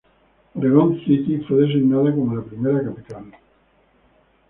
[0.55, 3.25] Oregón City, fue designada como la primera capital.